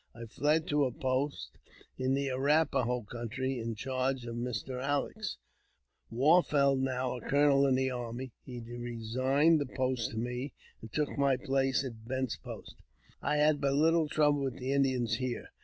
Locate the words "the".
2.15-2.29, 7.75-7.91, 9.61-9.75, 14.57-14.73